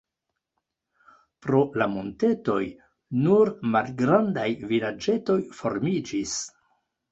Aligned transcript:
Pro 1.45 1.59
la 1.81 1.87
montetoj 1.91 2.57
nur 3.27 3.53
malgrandaj 3.77 4.49
vilaĝetoj 4.75 5.39
formiĝis. 5.63 6.37